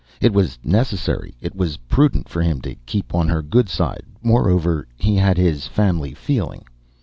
It 0.19 0.33
was 0.33 0.57
necessary, 0.63 1.35
it 1.41 1.55
was 1.55 1.77
prudent, 1.77 2.27
for 2.27 2.41
him 2.41 2.59
to 2.61 2.73
keep 2.87 3.13
on 3.13 3.27
her 3.29 3.43
good 3.43 3.69
side. 3.69 4.01
Moreover, 4.23 4.87
he 4.97 5.15
had 5.17 5.37
his 5.37 5.67
family 5.67 6.15
feeling. 6.15 6.65